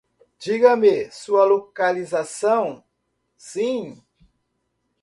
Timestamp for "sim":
3.37-4.01